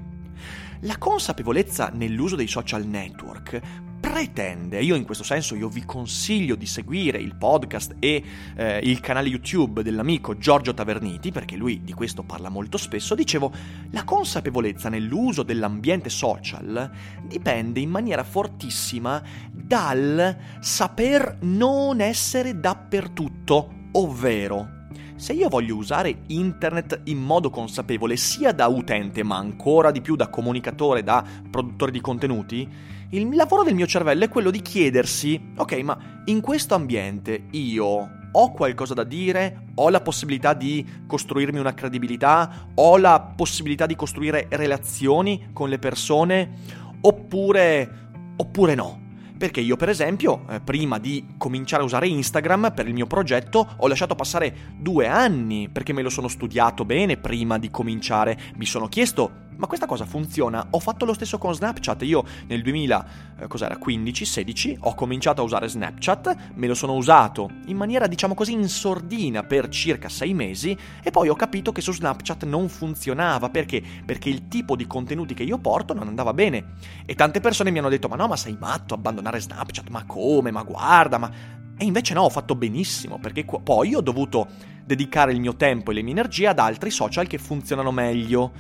La 0.82 0.98
consapevolezza 0.98 1.92
nell'uso 1.94 2.36
dei 2.36 2.48
social 2.48 2.86
network 2.86 3.60
pretende, 4.04 4.82
io 4.82 4.96
in 4.96 5.06
questo 5.06 5.24
senso 5.24 5.56
io 5.56 5.70
vi 5.70 5.86
consiglio 5.86 6.56
di 6.56 6.66
seguire 6.66 7.20
il 7.20 7.38
podcast 7.38 7.96
e 8.00 8.22
eh, 8.54 8.80
il 8.84 9.00
canale 9.00 9.30
YouTube 9.30 9.82
dell'amico 9.82 10.38
Giorgio 10.38 10.74
Taverniti, 10.74 11.32
perché 11.32 11.56
lui 11.56 11.84
di 11.84 11.94
questo 11.94 12.22
parla 12.22 12.50
molto 12.50 12.78
spesso, 12.78 13.16
dicevo, 13.16 13.54
la 13.92 14.04
consapevolezza 14.04 14.90
nell'uso 14.90 15.44
dell'ambiente 15.44 16.10
social 16.10 16.92
dipende 17.26 17.80
in 17.80 17.90
maniera 17.90 18.26
fortissima 18.26 19.24
dal 19.50 20.38
saper 20.60 21.38
non 21.44 22.02
essere 22.02 22.60
dappertutto, 22.60 23.88
ovvero 23.94 24.82
se 25.16 25.32
io 25.32 25.48
voglio 25.48 25.78
usare 25.78 26.24
internet 26.28 27.04
in 27.06 27.20
modo 27.20 27.50
consapevole 27.50 28.18
sia 28.18 28.52
da 28.52 28.68
utente 28.68 29.24
ma 29.24 29.38
ancora 29.38 29.92
di 29.92 30.02
più 30.02 30.18
da 30.18 30.28
comunicatore, 30.28 31.04
da 31.04 31.24
produttore 31.50 31.92
di 31.92 32.02
contenuti, 32.02 32.68
il 33.14 33.36
lavoro 33.36 33.62
del 33.62 33.76
mio 33.76 33.86
cervello 33.86 34.24
è 34.24 34.30
quello 34.30 34.50
di 34.50 34.62
chiedersi, 34.62 35.40
ok, 35.56 35.74
ma 35.84 36.22
in 36.26 36.42
questo 36.42 36.74
ambiente 36.74 37.44
io 37.52 38.10
ho 38.32 38.52
qualcosa 38.52 38.96
da 38.96 39.04
dire, 39.04 39.68
ho 39.76 39.90
la 39.90 40.02
possibilità 40.02 40.56
di 40.56 40.84
costruirmi 41.06 41.60
una 41.60 41.76
credibilità, 41.76 42.70
ho 42.74 42.98
la 42.98 43.20
possibilità 43.20 43.86
di 43.86 43.96
costruire 43.96 44.48
relazioni 44.50 45.50
con 45.54 45.70
le 45.70 45.78
persone, 45.78 46.54
oppure, 47.02 48.10
oppure 48.36 48.74
no. 48.74 49.02
Perché 49.38 49.62
io, 49.62 49.76
per 49.76 49.90
esempio, 49.90 50.46
eh, 50.50 50.60
prima 50.62 50.98
di 50.98 51.36
cominciare 51.38 51.84
a 51.84 51.86
usare 51.86 52.08
Instagram 52.08 52.72
per 52.74 52.88
il 52.88 52.94
mio 52.94 53.06
progetto, 53.06 53.76
ho 53.78 53.88
lasciato 53.88 54.16
passare 54.16 54.72
due 54.80 55.06
anni 55.06 55.70
perché 55.70 55.94
me 55.94 56.02
lo 56.02 56.10
sono 56.10 56.28
studiato 56.28 56.84
bene 56.84 57.18
prima 57.18 57.60
di 57.60 57.70
cominciare. 57.70 58.40
Mi 58.56 58.66
sono 58.66 58.88
chiesto 58.88 59.43
ma 59.58 59.68
questa 59.68 59.86
cosa 59.86 60.06
funziona. 60.06 60.68
Ho 60.72 60.80
fatto 60.80 61.06
lo 61.06 61.14
stesso 61.14 61.38
con 61.38 61.54
Snapchat. 61.54 62.02
Io 62.04 62.24
nel 62.48 62.62
2015-16 62.62 64.70
eh, 64.70 64.78
ho 64.80 64.96
cominciato 64.96 65.42
a 65.42 65.44
usare 65.44 65.68
Snapchat, 65.68 66.54
me 66.56 66.68
lo 66.68 66.74
sono 66.74 66.96
usato 66.96 67.50
in 67.68 67.78
maniera 67.78 68.08
diciamo 68.08 68.34
così 68.34 68.54
in 68.54 68.68
sordina 68.68 69.44
per 69.44 69.70
circa 69.70 70.10
sei 70.10 70.34
mesi 70.34 70.76
e 71.02 71.12
poi 71.12 71.30
ho 71.30 71.36
capito 71.36 71.72
che 71.72 71.82
su 71.82 71.94
Snapchat 71.94 72.46
non 72.46 72.70
funzionava. 72.70 73.50
Perché? 73.50 73.82
Perché 74.06 74.30
il 74.30 74.48
tipo 74.48 74.76
di 74.76 74.88
contenuti 74.88 75.34
che 75.34 75.44
io 75.44 75.58
porto 75.58 75.94
non 75.94 76.08
andava 76.08 76.34
bene. 76.34 76.74
E 77.06 77.16
tante 77.16 77.40
persone 77.40 77.72
mi 77.72 77.80
hanno 77.80 77.90
detto 77.90 78.08
ma 78.08 78.16
no 78.16 78.28
ma 78.28 78.36
sei 78.36 78.58
matto 78.60 78.94
abbandonare 78.94 79.40
Snapchat, 79.40 79.90
ma 79.90 80.06
come, 80.06 80.52
ma 80.52 80.64
guarda, 80.64 81.18
ma... 81.18 81.32
E 81.76 81.86
invece 81.86 82.14
no, 82.14 82.22
ho 82.22 82.30
fatto 82.30 82.56
benissimo 82.56 83.18
perché 83.18 83.46
poi 83.46 83.96
ho 83.96 84.02
dovuto 84.02 84.48
dedicare 84.86 85.32
il 85.32 85.40
mio 85.40 85.56
tempo 85.56 85.92
e 85.92 85.96
le 85.96 86.02
mie 86.02 86.12
energie 86.12 86.48
ad 86.48 86.60
altri 86.60 86.92
social 86.92 87.28
che 87.28 87.38
funzionano 87.38 87.92
meglio. 87.92 88.52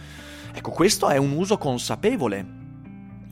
Ecco, 0.55 0.69
questo 0.69 1.09
è 1.09 1.17
un 1.17 1.31
uso 1.31 1.57
consapevole. 1.57 2.61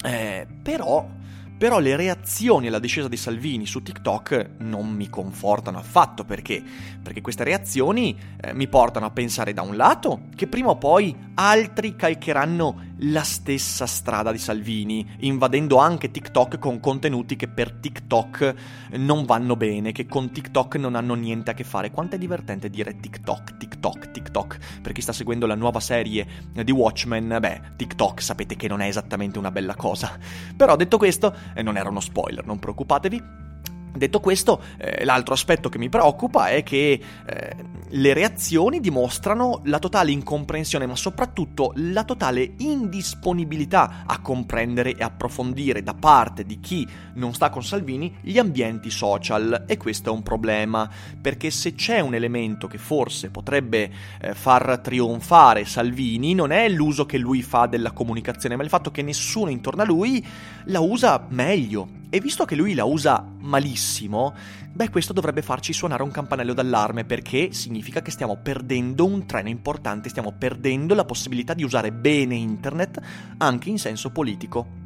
Eh, 0.04 0.48
però, 0.64 1.08
però 1.56 1.78
le 1.78 1.96
reazioni 1.96 2.68
alla 2.68 2.80
discesa 2.80 3.08
di 3.08 3.16
Salvini 3.16 3.68
su 3.68 3.84
TikTok 3.84 4.56
non 4.58 4.90
mi 4.90 5.08
confortano 5.08 5.78
affatto 5.78 6.26
perché? 6.26 6.64
Perché 7.02 7.22
queste 7.22 7.44
reazioni 7.44 8.18
eh, 8.42 8.54
mi 8.54 8.68
portano 8.68 9.06
a 9.06 9.12
pensare 9.12 9.54
da 9.54 9.62
un 9.62 9.76
lato 9.76 10.24
che 10.36 10.48
prima 10.48 10.70
o 10.72 10.78
poi 10.78 11.16
altri 11.36 11.96
calcheranno 11.96 12.91
la 13.04 13.24
stessa 13.24 13.86
strada 13.86 14.32
di 14.32 14.38
Salvini, 14.38 15.08
invadendo 15.20 15.78
anche 15.78 16.12
TikTok 16.12 16.60
con 16.60 16.80
contenuti 16.80 17.36
che 17.36 17.48
per 17.48 17.72
TikTok 17.72 18.56
non 18.98 19.26
vanno 19.26 19.56
bene, 19.56 19.92
che 19.92 20.06
con 20.06 20.32
TikTok 20.32 20.76
non 20.76 20.96
hanno 20.96 21.14
niente 21.14 21.52
a 21.52 21.54
che 21.54 21.64
fare. 21.64 21.92
Quanto 21.92 22.16
è 22.16 22.20
divertente 22.20 22.70
dire 22.70 23.00
TikTok, 23.00 23.58
TikTok, 23.58 24.12
TikTok. 24.12 24.58
Per 24.82 24.92
chi 24.92 25.02
sta 25.02 25.14
seguendo 25.14 25.48
la 25.48 25.56
nuova 25.56 25.80
serie 25.80 26.28
di 26.64 26.72
Watchmen, 26.72 27.38
beh, 27.40 27.62
TikTok 27.76 28.22
sapete 28.22 28.56
che 28.56 28.68
non 28.68 28.82
è 28.82 28.88
esattamente 28.88 29.40
una 29.40 29.52
bella 29.52 29.76
cosa. 29.76 30.18
Però 30.56 30.76
detto 30.76 30.98
questo, 30.98 31.36
non 31.62 31.78
era 31.78 31.90
uno 31.90 32.00
spoiler, 32.00 32.46
non 32.46 32.60
preoccupatevi. 32.60 33.50
Detto 33.94 34.22
questo, 34.22 34.62
eh, 34.78 35.04
l'altro 35.04 35.34
aspetto 35.34 35.68
che 35.68 35.78
mi 35.78 35.90
preoccupa 35.90 36.48
è 36.48 36.64
che 36.64 37.02
eh, 37.26 37.56
le 37.90 38.14
reazioni 38.14 38.80
dimostrano 38.80 39.62
la 39.66 39.80
totale 39.80 40.12
incomprensione, 40.12 40.86
ma 40.86 40.96
soprattutto 40.96 41.74
la 41.76 42.06
totale 42.06 42.54
indisponibilità 42.58 44.04
a 44.06 44.22
comprendere 44.22 44.96
e 44.96 45.04
approfondire 45.04 45.84
da 45.84 45.94
parte 45.94 46.46
di 46.46 46.62
chi 46.62 46.88
non 47.16 47.34
sta 47.34 47.50
con 47.50 47.64
Salvini 47.64 48.16
gli 48.22 48.38
ambienti 48.38 48.90
social. 48.90 49.66
E 49.68 49.76
questo 49.76 50.10
è 50.10 50.14
un 50.14 50.24
problema, 50.24 50.90
perché 51.20 51.52
se 51.52 51.76
c'è 51.76 52.00
un 52.00 52.16
elemento 52.16 52.68
che 52.68 52.78
forse 52.78 53.30
potrebbe 53.30 53.92
eh, 54.22 54.34
far 54.34 54.80
trionfare 54.80 55.66
Salvini, 55.66 56.34
non 56.34 56.52
è 56.52 56.70
l'uso 56.70 57.06
che 57.06 57.18
lui 57.18 57.42
fa 57.42 57.66
della 57.66 57.92
comunicazione, 57.92 58.56
ma 58.56 58.64
il 58.64 58.70
fatto 58.70 58.90
che 58.90 59.02
nessuno 59.02 59.50
intorno 59.50 59.82
a 59.82 59.86
lui 59.86 60.26
la 60.66 60.80
usa 60.80 61.26
meglio 61.30 62.00
e 62.14 62.20
visto 62.20 62.44
che 62.44 62.56
lui 62.56 62.74
la 62.74 62.84
usa 62.84 63.26
malissimo, 63.40 64.36
beh 64.74 64.90
questo 64.90 65.14
dovrebbe 65.14 65.42
farci 65.42 65.72
suonare 65.72 66.04
un 66.04 66.12
campanello 66.12 66.54
d'allarme 66.54 67.06
perché 67.06 67.54
significa 67.54 68.02
che 68.02 68.12
stiamo 68.12 68.36
perdendo 68.36 69.06
un 69.06 69.26
treno 69.26 69.48
importante, 69.48 70.10
stiamo 70.10 70.34
perdendo 70.38 70.94
la 70.94 71.06
possibilità 71.06 71.54
di 71.54 71.64
usare 71.64 71.94
bene 71.94 72.36
internet 72.36 73.00
anche 73.38 73.70
in 73.70 73.80
senso 73.80 74.10
politico. 74.10 74.80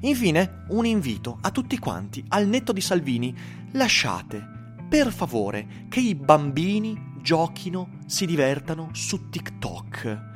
Infine, 0.00 0.64
un 0.68 0.86
invito 0.86 1.36
a 1.42 1.50
tutti 1.50 1.78
quanti, 1.78 2.24
al 2.28 2.48
netto 2.48 2.72
di 2.72 2.80
Salvini, 2.80 3.36
lasciate, 3.72 4.42
per 4.88 5.12
favore, 5.12 5.84
che 5.90 6.00
i 6.00 6.14
bambini 6.14 7.08
giochino, 7.20 7.98
si 8.06 8.24
divertano 8.24 8.88
su 8.92 9.28
TikTok. 9.28 10.28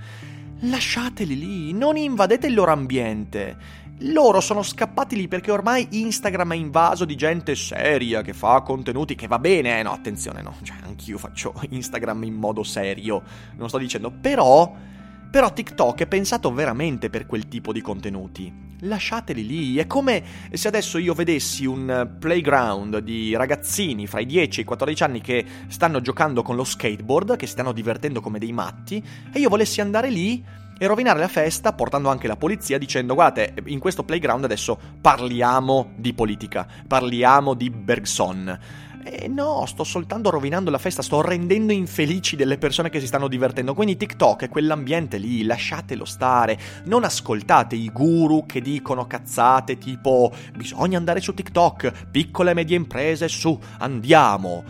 Lasciateli 0.61 1.39
lì, 1.39 1.73
non 1.73 1.97
invadete 1.97 2.47
il 2.47 2.55
loro 2.55 2.73
ambiente. 2.73 3.57
Loro 3.99 4.41
sono 4.41 4.63
scappati 4.63 5.15
lì 5.15 5.29
perché 5.29 5.53
ormai 5.53 5.87
Instagram 5.91 6.53
è 6.53 6.57
invaso 6.57 7.05
di 7.05 7.15
gente 7.15 7.55
seria 7.55 8.23
che 8.23 8.33
fa 8.33 8.61
contenuti 8.61 9.15
che 9.15 9.29
va 9.29 9.39
bene, 9.39 9.79
eh, 9.79 9.83
no, 9.85 9.93
attenzione, 9.93 10.43
no, 10.43 10.57
cioè 10.63 10.79
anch'io 10.83 11.17
faccio 11.17 11.55
Instagram 11.71 12.25
in 12.25 12.35
modo 12.35 12.65
serio, 12.65 13.23
non 13.57 13.69
sto 13.69 13.79
dicendo, 13.79 14.11
però, 14.11 14.75
però 15.31 15.53
TikTok 15.53 16.01
è 16.01 16.07
pensato 16.07 16.53
veramente 16.53 17.09
per 17.09 17.27
quel 17.27 17.47
tipo 17.47 17.73
di 17.73 17.81
contenuti. 17.81 18.73
Lasciateli 18.81 19.47
lì, 19.47 19.77
è 19.77 19.87
come 19.87 20.23
se 20.53 20.67
adesso 20.67 20.99
io 20.99 21.15
vedessi 21.15 21.65
un 21.65 22.17
playground 22.19 22.99
di 22.99 23.35
ragazzini 23.37 24.09
fra 24.09 24.19
i 24.21 24.27
10 24.27 24.59
e 24.59 24.63
i 24.65 24.67
14 24.67 25.03
anni 25.05 25.21
che 25.21 25.47
stanno 25.69 26.01
giocando 26.01 26.43
con 26.43 26.57
lo 26.57 26.65
skateboard, 26.65 27.37
che 27.37 27.47
si 27.47 27.53
stanno 27.53 27.73
divertendo 27.73 28.21
come 28.21 28.41
dei 28.41 28.53
matti, 28.53 29.03
e 29.33 29.39
io 29.39 29.49
volessi 29.49 29.81
andare 29.81 30.11
lì 30.11 30.45
e 30.79 30.87
rovinare 30.87 31.19
la 31.19 31.29
festa 31.29 31.73
portando 31.73 32.09
anche 32.09 32.27
la 32.27 32.37
polizia 32.37 32.79
dicendo 32.79 33.15
guardate 33.15 33.55
in 33.67 33.79
questo 33.79 34.03
playground 34.05 34.45
adesso 34.45 34.79
parliamo 35.01 35.93
di 35.97 36.13
politica, 36.15 36.67
parliamo 36.87 37.55
di 37.55 37.71
Bergson. 37.71 38.59
E 39.07 39.29
no, 39.29 39.67
sto 39.67 39.85
soltanto 39.85 40.31
rovinando 40.31 40.71
la 40.71 40.79
festa, 40.79 41.03
sto 41.03 41.21
rendendo 41.21 41.75
infelici 41.75 42.37
delle 42.37 42.57
persone 42.57 42.89
che 42.89 43.01
si 43.01 43.07
stanno 43.07 43.29
divertendo. 43.29 43.75
Quindi 43.75 43.99
TikTok 43.99 44.45
è 44.45 44.49
quell'ambiente 44.49 45.19
lì, 45.19 45.45
lasciatelo 45.45 46.07
stare. 46.07 46.59
Non 46.85 47.05
ascoltate 47.05 47.77
i 47.77 47.91
guru 47.93 48.47
che 48.47 48.63
dicono 48.63 49.07
cazzate 49.07 49.77
tipo 49.77 50.33
bisogna 50.57 50.97
andare 50.97 51.21
su 51.21 51.35
TikTok, 51.35 52.09
piccole 52.11 52.53
e 52.53 52.55
medie 52.55 52.77
imprese, 52.77 53.29
su, 53.29 53.59
andiamo. 53.79 54.65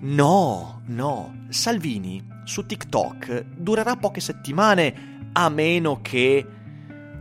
No, 0.00 0.82
no, 0.86 1.44
Salvini 1.48 2.36
su 2.48 2.64
TikTok 2.64 3.44
durerà 3.58 3.96
poche 3.96 4.20
settimane 4.20 5.28
a 5.32 5.50
meno 5.50 6.00
che 6.00 6.46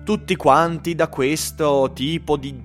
tutti 0.06 0.38
quanti 0.38 0.96
da 0.96 1.10
questo 1.10 1.92
tipo 1.94 2.38
di 2.38 2.56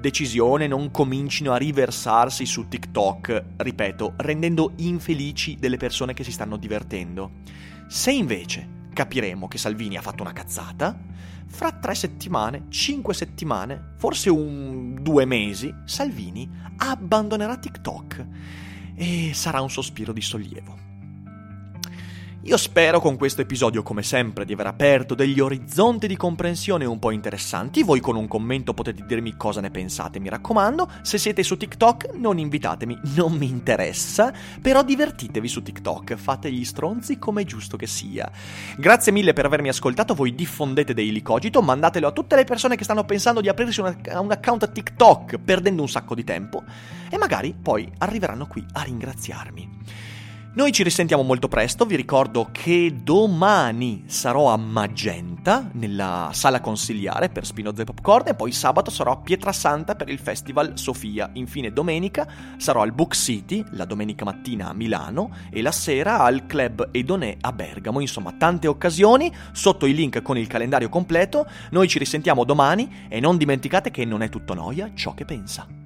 decisione 0.00 0.66
non 0.66 0.90
comincino 0.90 1.52
a 1.52 1.58
riversarsi 1.58 2.46
su 2.46 2.68
TikTok, 2.68 3.44
ripeto, 3.58 4.14
rendendo 4.16 4.72
infelici 4.76 5.56
delle 5.56 5.76
persone 5.76 6.14
che 6.14 6.24
si 6.24 6.32
stanno 6.32 6.56
divertendo. 6.56 7.32
Se 7.86 8.12
invece 8.12 8.66
capiremo 8.94 9.46
che 9.46 9.58
Salvini 9.58 9.98
ha 9.98 10.02
fatto 10.02 10.22
una 10.22 10.32
cazzata, 10.32 10.98
fra 11.44 11.70
tre 11.70 11.94
settimane, 11.94 12.64
cinque 12.70 13.12
settimane, 13.12 13.92
forse 13.98 14.30
un 14.30 14.96
due 15.02 15.26
mesi, 15.26 15.72
Salvini 15.84 16.48
abbandonerà 16.78 17.58
TikTok 17.58 18.26
e 18.94 19.32
sarà 19.34 19.60
un 19.60 19.68
sospiro 19.68 20.14
di 20.14 20.22
sollievo. 20.22 20.86
Io 22.46 22.56
spero 22.56 23.00
con 23.00 23.16
questo 23.16 23.40
episodio, 23.40 23.82
come 23.82 24.04
sempre, 24.04 24.44
di 24.44 24.52
aver 24.52 24.68
aperto 24.68 25.16
degli 25.16 25.40
orizzonti 25.40 26.06
di 26.06 26.16
comprensione 26.16 26.84
un 26.84 27.00
po' 27.00 27.10
interessanti. 27.10 27.82
Voi 27.82 27.98
con 27.98 28.14
un 28.14 28.28
commento 28.28 28.72
potete 28.72 29.04
dirmi 29.04 29.36
cosa 29.36 29.60
ne 29.60 29.72
pensate, 29.72 30.20
mi 30.20 30.28
raccomando. 30.28 30.88
Se 31.02 31.18
siete 31.18 31.42
su 31.42 31.56
TikTok, 31.56 32.10
non 32.14 32.38
invitatemi, 32.38 32.96
non 33.16 33.32
mi 33.32 33.48
interessa. 33.48 34.32
Però 34.62 34.84
divertitevi 34.84 35.48
su 35.48 35.60
TikTok, 35.60 36.14
fate 36.14 36.52
gli 36.52 36.64
stronzi 36.64 37.18
come 37.18 37.42
è 37.42 37.44
giusto 37.44 37.76
che 37.76 37.88
sia. 37.88 38.30
Grazie 38.76 39.10
mille 39.10 39.32
per 39.32 39.46
avermi 39.46 39.68
ascoltato, 39.68 40.14
voi 40.14 40.32
diffondete 40.32 40.94
Daily 40.94 41.22
Cogito, 41.22 41.60
mandatelo 41.62 42.06
a 42.06 42.12
tutte 42.12 42.36
le 42.36 42.44
persone 42.44 42.76
che 42.76 42.84
stanno 42.84 43.04
pensando 43.04 43.40
di 43.40 43.48
aprirsi 43.48 43.80
un, 43.80 43.92
un 44.20 44.30
account 44.30 44.70
TikTok 44.70 45.38
perdendo 45.38 45.82
un 45.82 45.88
sacco 45.88 46.14
di 46.14 46.22
tempo 46.22 46.62
e 47.10 47.18
magari 47.18 47.56
poi 47.60 47.90
arriveranno 47.98 48.46
qui 48.46 48.64
a 48.74 48.82
ringraziarmi. 48.82 50.14
Noi 50.56 50.72
ci 50.72 50.82
risentiamo 50.82 51.22
molto 51.22 51.48
presto, 51.48 51.84
vi 51.84 51.96
ricordo 51.96 52.48
che 52.50 53.02
domani 53.02 54.04
sarò 54.06 54.48
a 54.48 54.56
Magenta, 54.56 55.68
nella 55.72 56.30
sala 56.32 56.62
consigliare 56.62 57.28
per 57.28 57.44
Spinoza 57.44 57.82
e 57.82 57.84
Popcorn, 57.84 58.28
e 58.28 58.34
poi 58.34 58.52
sabato 58.52 58.90
sarò 58.90 59.12
a 59.12 59.18
Pietrasanta 59.18 59.96
per 59.96 60.08
il 60.08 60.18
Festival 60.18 60.78
Sofia. 60.78 61.28
Infine 61.34 61.74
domenica 61.74 62.26
sarò 62.56 62.80
al 62.80 62.92
Book 62.92 63.14
City, 63.14 63.62
la 63.72 63.84
domenica 63.84 64.24
mattina 64.24 64.70
a 64.70 64.72
Milano, 64.72 65.28
e 65.50 65.60
la 65.60 65.72
sera 65.72 66.20
al 66.20 66.46
Club 66.46 66.88
Edonè 66.90 67.36
a 67.38 67.52
Bergamo. 67.52 68.00
Insomma, 68.00 68.32
tante 68.32 68.66
occasioni, 68.66 69.30
sotto 69.52 69.84
i 69.84 69.92
link 69.92 70.22
con 70.22 70.38
il 70.38 70.46
calendario 70.46 70.88
completo. 70.88 71.46
Noi 71.72 71.86
ci 71.86 71.98
risentiamo 71.98 72.44
domani 72.44 73.04
e 73.10 73.20
non 73.20 73.36
dimenticate 73.36 73.90
che 73.90 74.06
non 74.06 74.22
è 74.22 74.30
tutto 74.30 74.54
noia 74.54 74.90
ciò 74.94 75.12
che 75.12 75.26
pensa. 75.26 75.85